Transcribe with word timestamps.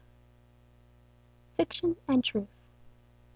FICTION 1.57 1.95
AND 2.07 2.23
TRUTH. 2.23 2.47